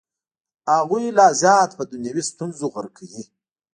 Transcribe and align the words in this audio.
هغوی 0.75 1.05
لا 1.17 1.27
زیات 1.41 1.69
په 1.77 1.83
دنیوي 1.91 2.23
ستونزو 2.31 2.65
غرقوي. 2.73 3.23